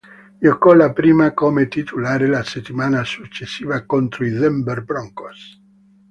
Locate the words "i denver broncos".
4.25-5.61